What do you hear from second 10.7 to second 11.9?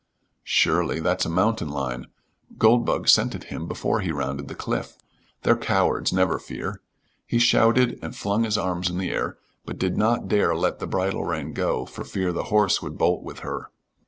the bridle rein go